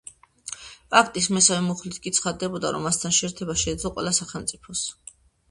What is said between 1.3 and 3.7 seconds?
მესამე მუხლით კი ცხადდებოდა, რომ მასთან შეერთება